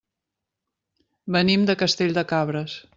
Venim 1.37 1.69
de 1.71 1.79
Castell 1.85 2.19
de 2.21 2.29
Cabres. 2.35 2.85